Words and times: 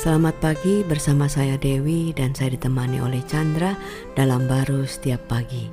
Selamat 0.00 0.32
pagi 0.40 0.80
bersama 0.80 1.28
saya 1.28 1.60
Dewi 1.60 2.16
dan 2.16 2.32
saya 2.32 2.56
ditemani 2.56 3.04
oleh 3.04 3.20
Chandra 3.28 3.76
dalam 4.16 4.48
baru 4.48 4.88
setiap 4.88 5.28
pagi. 5.28 5.68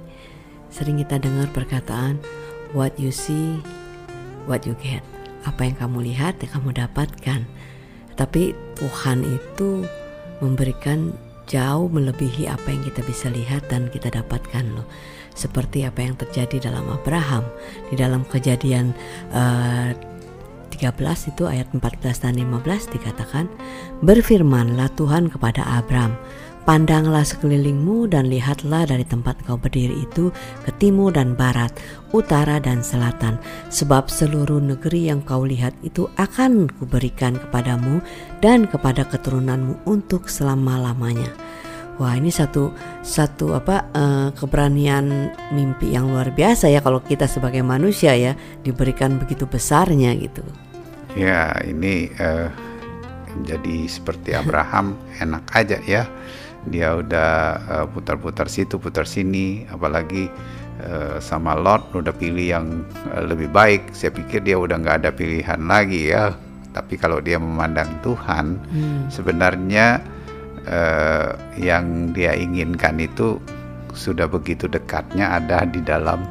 Sering 0.67 1.00
kita 1.00 1.16
dengar 1.16 1.48
perkataan 1.56 2.19
what 2.75 2.92
you 3.00 3.08
see, 3.08 3.55
what 4.43 4.67
you 4.67 4.75
get. 4.83 5.00
Apa 5.48 5.71
yang 5.71 5.79
kamu 5.79 6.11
lihat, 6.11 6.43
yang 6.43 6.59
kamu 6.59 6.75
dapatkan. 6.75 7.48
Tapi 8.20 8.52
Tuhan 8.75 9.23
itu 9.23 9.88
memberikan 10.44 11.16
jauh 11.48 11.88
melebihi 11.88 12.52
apa 12.52 12.68
yang 12.68 12.84
kita 12.84 13.07
bisa 13.07 13.32
lihat 13.32 13.64
dan 13.71 13.88
kita 13.88 14.12
dapatkan 14.12 14.75
loh. 14.75 14.91
Seperti 15.39 15.88
apa 15.88 16.04
yang 16.04 16.20
terjadi 16.20 16.68
dalam 16.68 16.84
Abraham 16.91 17.48
di 17.88 17.96
dalam 17.96 18.28
kejadian 18.28 18.91
uh, 19.32 19.96
13 20.78 21.34
itu 21.34 21.50
ayat 21.50 21.68
14 21.73 22.23
dan 22.23 22.38
15 22.38 22.94
dikatakan 22.94 23.50
Berfirmanlah 24.05 24.94
Tuhan 24.94 25.34
kepada 25.34 25.66
Abram 25.66 26.13
Pandanglah 26.68 27.23
sekelilingmu 27.23 28.12
dan 28.12 28.27
lihatlah 28.27 28.84
dari 28.84 29.08
tempat 29.08 29.40
kau 29.48 29.55
berdiri 29.55 30.04
itu 30.04 30.35
ke 30.68 30.71
timur 30.84 31.16
dan 31.16 31.32
barat, 31.32 31.71
utara 32.12 32.59
dan 32.59 32.84
selatan. 32.84 33.40
Sebab 33.71 34.12
seluruh 34.12 34.59
negeri 34.59 35.08
yang 35.08 35.23
kau 35.23 35.48
lihat 35.48 35.71
itu 35.88 36.12
akan 36.20 36.68
kuberikan 36.76 37.40
kepadamu 37.40 38.04
dan 38.44 38.68
kepada 38.68 39.07
keturunanmu 39.07 39.80
untuk 39.88 40.27
selama-lamanya. 40.27 41.32
Wah 42.04 42.20
ini 42.20 42.35
satu 42.35 42.76
satu 42.99 43.55
apa 43.55 43.88
uh, 43.96 44.27
keberanian 44.35 45.32
mimpi 45.55 45.96
yang 45.96 46.12
luar 46.12 46.35
biasa 46.35 46.68
ya 46.68 46.84
kalau 46.84 46.99
kita 46.99 47.32
sebagai 47.32 47.63
manusia 47.63 48.12
ya 48.12 48.35
diberikan 48.59 49.16
begitu 49.16 49.48
besarnya 49.48 50.12
gitu. 50.20 50.44
Ya, 51.17 51.49
ini 51.66 52.13
uh, 52.21 52.53
jadi 53.41 53.89
seperti 53.89 54.38
Abraham 54.38 54.94
enak 55.23 55.49
aja 55.57 55.81
ya. 55.81 56.05
Dia 56.70 56.99
udah 56.99 57.32
uh, 57.65 57.85
putar-putar 57.90 58.46
situ, 58.46 58.77
putar 58.77 59.10
sini, 59.10 59.65
apalagi 59.71 60.29
uh, 60.85 61.18
sama 61.18 61.57
Lot 61.57 61.90
udah 61.98 62.13
pilih 62.13 62.48
yang 62.54 62.85
uh, 63.10 63.26
lebih 63.26 63.49
baik. 63.49 63.90
Saya 63.98 64.14
pikir 64.14 64.45
dia 64.45 64.62
udah 64.62 64.78
nggak 64.78 64.98
ada 65.06 65.10
pilihan 65.10 65.58
lagi 65.66 66.14
ya. 66.14 66.38
Tapi 66.76 66.94
kalau 67.02 67.18
dia 67.18 67.42
memandang 67.42 67.90
Tuhan, 68.06 68.62
hmm. 68.70 69.10
sebenarnya 69.10 69.98
uh, 70.70 71.34
yang 71.58 72.14
dia 72.14 72.38
inginkan 72.38 73.02
itu 73.02 73.42
sudah 73.98 74.30
begitu 74.30 74.70
dekatnya 74.70 75.42
ada 75.42 75.66
di 75.66 75.82
dalam 75.82 76.22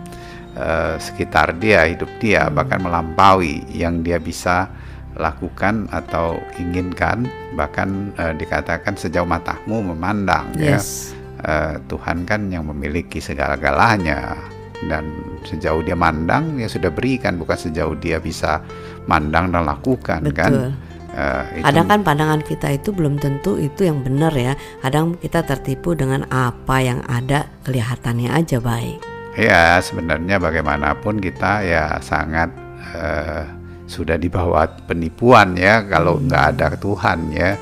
uh, 0.57 0.97
sekitar 0.99 1.57
dia, 1.61 1.87
hidup 1.87 2.09
dia, 2.19 2.49
hmm. 2.49 2.57
bahkan 2.57 2.81
melampaui 2.83 3.62
yang 3.71 4.01
dia 4.01 4.17
bisa 4.17 4.69
lakukan 5.17 5.89
atau 5.93 6.37
inginkan, 6.61 7.25
bahkan 7.57 8.13
uh, 8.21 8.37
dikatakan 8.37 8.97
sejauh 8.97 9.29
matamu 9.29 9.81
memandang 9.81 10.53
ya. 10.57 10.77
yes. 10.77 11.13
ya. 11.13 11.15
Uh, 11.47 11.75
Tuhan 11.93 12.25
kan 12.25 12.48
yang 12.48 12.65
memiliki 12.65 13.21
segala-galanya 13.21 14.41
dan 14.89 15.05
sejauh 15.45 15.81
dia 15.85 15.97
mandang 15.97 16.61
ya 16.61 16.69
sudah 16.69 16.93
berikan 16.93 17.41
bukan 17.41 17.57
sejauh 17.57 17.97
dia 17.97 18.20
bisa 18.20 18.61
mandang 19.09 19.53
dan 19.53 19.65
lakukan 19.65 20.20
kan. 20.33 20.53
Betul. 20.53 20.73
kan. 20.73 20.85
Uh, 21.17 21.45
itu... 21.57 21.65
Kadang 21.65 21.87
kan 21.89 22.01
pandangan 22.05 22.41
kita 22.45 22.69
itu 22.77 22.93
belum 22.93 23.17
tentu 23.17 23.57
itu 23.57 23.89
yang 23.89 24.05
benar 24.05 24.37
ya. 24.37 24.53
Kadang 24.85 25.17
kita 25.17 25.45
tertipu 25.48 25.97
dengan 25.97 26.29
apa 26.29 26.77
yang 26.85 27.01
ada 27.09 27.48
kelihatannya 27.65 28.33
aja 28.33 28.61
baik. 28.61 29.16
Ya 29.37 29.77
sebenarnya 29.84 30.41
bagaimanapun 30.41 31.20
kita 31.20 31.61
ya 31.61 32.01
sangat 32.01 32.48
uh, 32.97 33.45
sudah 33.87 34.19
di 34.19 34.27
bawah 34.27 34.67
penipuan 34.84 35.55
ya 35.55 35.87
kalau 35.87 36.19
hmm. 36.19 36.27
nggak 36.27 36.45
ada 36.56 36.69
Tuhan 36.75 37.31
ya 37.31 37.55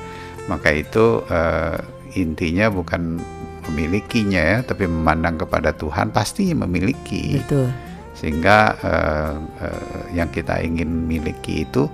maka 0.48 0.72
itu 0.72 1.20
uh, 1.28 1.76
intinya 2.16 2.72
bukan 2.72 3.20
memilikinya 3.68 4.40
ya 4.40 4.58
tapi 4.64 4.88
memandang 4.88 5.40
kepada 5.40 5.72
Tuhan 5.76 6.12
pasti 6.12 6.52
memiliki 6.52 7.40
Betul. 7.40 7.68
sehingga 8.16 8.58
uh, 8.80 9.34
uh, 9.40 10.04
yang 10.12 10.28
kita 10.32 10.60
ingin 10.64 10.88
miliki 10.88 11.64
itu 11.64 11.88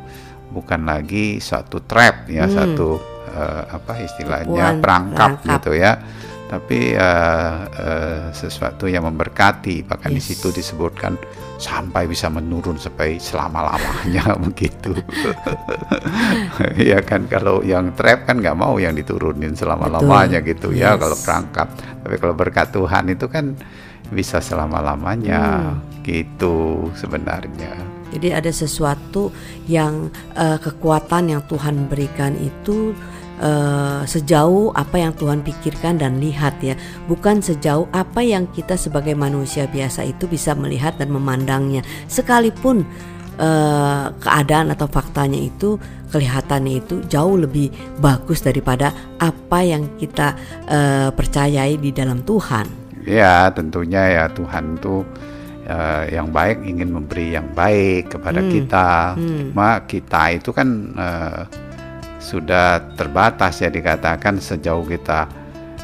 bukan 0.50 0.86
lagi 0.86 1.38
suatu 1.38 1.82
trap 1.86 2.26
ya 2.26 2.46
hmm. 2.46 2.54
satu 2.54 2.98
uh, 3.34 3.62
apa 3.70 4.02
istilahnya 4.02 4.82
perangkap, 4.82 5.42
perangkap 5.42 5.50
gitu 5.58 5.70
ya 5.78 5.92
tapi 6.50 6.98
uh, 6.98 7.62
uh, 7.62 8.22
sesuatu 8.34 8.90
yang 8.90 9.06
memberkati 9.06 9.86
bahkan 9.86 10.10
yes. 10.10 10.18
di 10.18 10.22
situ 10.34 10.50
disebutkan 10.50 11.14
sampai 11.62 12.10
bisa 12.10 12.26
menurun 12.26 12.74
sampai 12.74 13.22
selama 13.22 13.70
lamanya 13.70 14.34
begitu 14.50 14.90
ya 16.90 16.98
kan 17.06 17.30
kalau 17.30 17.62
yang 17.62 17.94
trap 17.94 18.26
kan 18.26 18.42
nggak 18.42 18.58
mau 18.58 18.82
yang 18.82 18.98
diturunin 18.98 19.54
selama 19.54 19.86
lamanya 19.86 20.42
gitu 20.42 20.74
ya, 20.74 20.90
yes. 20.90 20.98
ya 20.98 20.98
kalau 20.98 21.16
perangkap 21.22 21.68
tapi 22.02 22.14
kalau 22.18 22.34
berkat 22.34 22.74
Tuhan 22.74 23.04
itu 23.14 23.30
kan 23.30 23.54
bisa 24.10 24.42
selama 24.42 24.82
lamanya 24.82 25.70
hmm. 25.78 26.02
gitu 26.02 26.90
sebenarnya 26.98 27.78
jadi 28.10 28.42
ada 28.42 28.50
sesuatu 28.50 29.30
yang 29.70 30.10
uh, 30.34 30.58
kekuatan 30.58 31.30
yang 31.30 31.46
Tuhan 31.46 31.86
berikan 31.86 32.34
itu 32.34 32.90
uh, 33.40 34.04
sejauh 34.04 34.70
apa 34.76 35.00
yang 35.00 35.12
Tuhan 35.16 35.40
pikirkan 35.40 35.98
dan 35.98 36.20
lihat 36.20 36.60
ya, 36.60 36.76
bukan 37.08 37.40
sejauh 37.40 37.88
apa 37.90 38.20
yang 38.20 38.46
kita 38.52 38.76
sebagai 38.76 39.16
manusia 39.16 39.66
biasa 39.66 40.06
itu 40.06 40.28
bisa 40.28 40.52
melihat 40.54 40.94
dan 41.00 41.10
memandangnya. 41.10 41.80
Sekalipun 42.06 42.84
uh, 43.40 44.12
keadaan 44.20 44.70
atau 44.70 44.86
faktanya 44.86 45.40
itu 45.40 45.80
kelihatannya 46.12 46.84
itu 46.84 47.00
jauh 47.08 47.38
lebih 47.38 47.72
bagus 48.02 48.44
daripada 48.44 48.92
apa 49.18 49.64
yang 49.64 49.88
kita 49.96 50.36
uh, 50.68 51.08
percayai 51.14 51.80
di 51.80 51.90
dalam 51.90 52.22
Tuhan. 52.22 52.66
Ya, 53.08 53.48
tentunya 53.56 54.20
ya 54.20 54.24
Tuhan 54.28 54.76
tuh 54.76 55.06
uh, 55.70 56.04
yang 56.10 56.28
baik 56.28 56.60
ingin 56.66 56.92
memberi 56.92 57.32
yang 57.32 57.48
baik 57.56 58.12
kepada 58.12 58.44
hmm. 58.44 58.50
kita. 58.50 58.88
Hmm. 59.16 59.54
Cuma 59.54 59.68
kita 59.88 60.22
itu 60.36 60.50
kan 60.52 60.68
uh, 60.98 61.42
sudah 62.20 62.94
terbatas 62.94 63.64
ya 63.64 63.72
dikatakan 63.72 64.36
sejauh 64.38 64.84
kita 64.84 65.24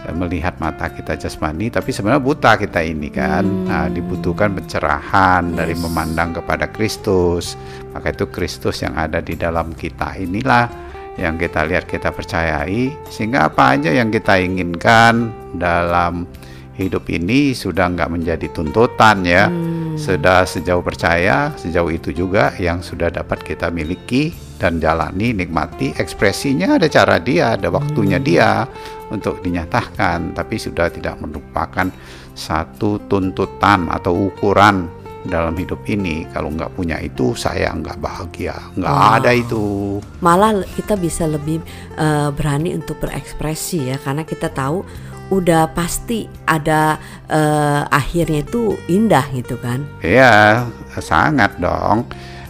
eh, 0.05 0.15
melihat 0.15 0.61
mata 0.61 0.93
kita 0.93 1.17
jasmani 1.17 1.73
tapi 1.73 1.91
sebenarnya 1.91 2.23
buta 2.23 2.53
kita 2.61 2.85
ini 2.85 3.09
kan 3.09 3.43
hmm. 3.43 3.67
nah, 3.67 3.89
dibutuhkan 3.89 4.53
pencerahan 4.53 5.51
yes. 5.51 5.57
dari 5.57 5.75
memandang 5.75 6.37
kepada 6.37 6.69
Kristus 6.69 7.57
maka 7.97 8.13
itu 8.13 8.29
Kristus 8.29 8.85
yang 8.85 8.95
ada 8.95 9.25
di 9.25 9.35
dalam 9.35 9.73
kita 9.73 10.13
inilah 10.21 10.69
yang 11.17 11.41
kita 11.41 11.65
lihat 11.65 11.89
kita 11.89 12.13
percayai 12.13 12.93
sehingga 13.09 13.49
apa 13.49 13.73
aja 13.73 13.89
yang 13.89 14.13
kita 14.13 14.37
inginkan 14.37 15.33
dalam 15.57 16.29
hidup 16.77 17.09
ini 17.09 17.57
sudah 17.57 17.89
nggak 17.89 18.13
menjadi 18.13 18.53
tuntutan 18.53 19.25
ya 19.25 19.49
hmm. 19.49 19.97
sudah 19.97 20.45
sejauh 20.45 20.85
percaya 20.85 21.57
sejauh 21.57 21.89
itu 21.89 22.13
juga 22.13 22.53
yang 22.61 22.85
sudah 22.85 23.09
dapat 23.09 23.41
kita 23.41 23.73
miliki 23.73 24.46
dan 24.57 24.81
jalani, 24.81 25.37
nikmati 25.37 25.93
ekspresinya 25.93 26.81
ada 26.81 26.89
cara 26.89 27.21
dia, 27.21 27.61
ada 27.61 27.69
waktunya 27.69 28.17
dia 28.17 28.65
untuk 29.13 29.45
dinyatakan, 29.45 30.33
tapi 30.33 30.57
sudah 30.57 30.89
tidak 30.89 31.21
merupakan 31.21 31.93
satu 32.33 33.05
tuntutan 33.07 33.89
atau 33.93 34.33
ukuran 34.33 34.89
dalam 35.27 35.53
hidup 35.59 35.85
ini. 35.91 36.25
Kalau 36.33 36.51
nggak 36.55 36.73
punya 36.73 36.97
itu, 37.05 37.37
saya 37.37 37.71
nggak 37.77 38.01
bahagia, 38.01 38.57
nggak 38.75 38.95
wow. 38.97 39.17
ada 39.21 39.31
itu. 39.37 39.99
Malah 40.25 40.65
kita 40.73 40.97
bisa 40.97 41.29
lebih 41.29 41.61
uh, 42.01 42.33
berani 42.33 42.73
untuk 42.73 42.97
berekspresi 42.99 43.93
ya, 43.93 43.97
karena 44.01 44.25
kita 44.25 44.49
tahu 44.49 44.83
udah 45.27 45.75
pasti 45.75 46.31
ada 46.47 47.03
uh, 47.27 47.83
akhirnya 47.91 48.47
itu 48.47 48.79
indah 48.87 49.27
gitu 49.35 49.59
kan? 49.59 49.83
Iya, 49.99 50.63
sangat 51.03 51.59
dong. 51.59 52.07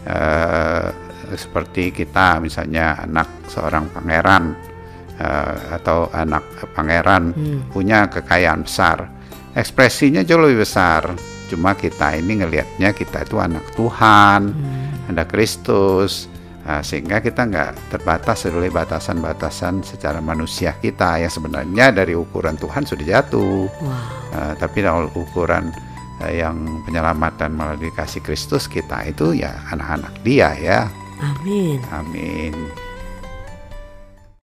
Uh, 0.06 1.05
seperti 1.36 1.92
kita 1.92 2.40
misalnya 2.42 3.00
anak 3.04 3.48
seorang 3.48 3.88
pangeran 3.92 4.56
uh, 5.20 5.76
atau 5.76 6.08
anak 6.12 6.44
pangeran 6.76 7.32
hmm. 7.32 7.72
punya 7.72 8.08
kekayaan 8.08 8.64
besar 8.64 9.08
ekspresinya 9.56 10.20
jauh 10.24 10.44
lebih 10.44 10.64
besar 10.64 11.16
cuma 11.46 11.78
kita 11.78 12.18
ini 12.18 12.42
ngelihatnya 12.42 12.90
kita 12.92 13.22
itu 13.22 13.38
anak 13.38 13.64
Tuhan 13.78 14.40
hmm. 14.52 15.10
ada 15.14 15.24
Kristus 15.24 16.26
uh, 16.66 16.82
sehingga 16.82 17.22
kita 17.22 17.46
nggak 17.46 17.94
terbatas 17.94 18.44
oleh 18.50 18.68
batasan-batasan 18.68 19.86
secara 19.86 20.18
manusia 20.18 20.74
kita 20.76 21.22
yang 21.22 21.32
sebenarnya 21.32 21.94
dari 21.94 22.12
ukuran 22.18 22.58
Tuhan 22.58 22.84
sudah 22.84 23.04
jatuh 23.06 23.70
wow. 23.70 23.92
uh, 24.34 24.52
tapi 24.58 24.82
kalau 24.82 25.08
ukuran 25.14 25.72
yang 26.16 26.80
penyelamatan 26.88 27.52
melalui 27.52 27.92
kasih 27.92 28.24
Kristus 28.24 28.64
kita 28.72 29.04
itu 29.04 29.36
ya 29.36 29.52
anak-anak 29.68 30.16
dia 30.24 30.56
ya 30.56 30.88
Amin. 31.20 31.84
Amin. 31.90 32.85